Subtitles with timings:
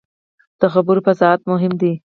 [0.59, 1.93] د خبرو فصاحت مهم دی